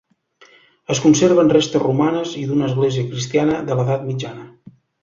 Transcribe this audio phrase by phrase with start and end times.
[0.95, 4.53] Es conserven restes romanes i d'una església cristiana de l'edat mitjana.